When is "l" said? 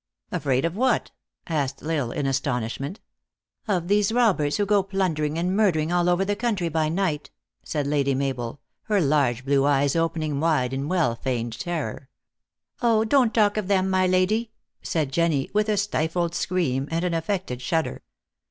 1.83-1.91